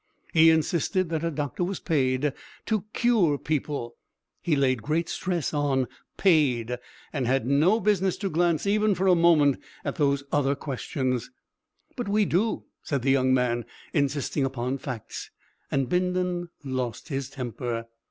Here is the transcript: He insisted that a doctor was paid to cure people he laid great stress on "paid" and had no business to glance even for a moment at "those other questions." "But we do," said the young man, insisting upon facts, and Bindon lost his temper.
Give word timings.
He 0.33 0.49
insisted 0.49 1.09
that 1.09 1.23
a 1.23 1.29
doctor 1.29 1.63
was 1.63 1.79
paid 1.79 2.33
to 2.65 2.85
cure 2.91 3.37
people 3.37 3.97
he 4.41 4.55
laid 4.55 4.81
great 4.81 5.07
stress 5.07 5.53
on 5.53 5.87
"paid" 6.17 6.77
and 7.13 7.27
had 7.27 7.45
no 7.45 7.79
business 7.79 8.17
to 8.17 8.29
glance 8.31 8.65
even 8.65 8.95
for 8.95 9.05
a 9.05 9.13
moment 9.13 9.59
at 9.85 9.97
"those 9.97 10.23
other 10.31 10.55
questions." 10.55 11.29
"But 11.95 12.07
we 12.09 12.25
do," 12.25 12.63
said 12.81 13.03
the 13.03 13.11
young 13.11 13.31
man, 13.31 13.63
insisting 13.93 14.43
upon 14.43 14.79
facts, 14.79 15.29
and 15.69 15.87
Bindon 15.87 16.49
lost 16.63 17.09
his 17.09 17.29
temper. 17.29 17.85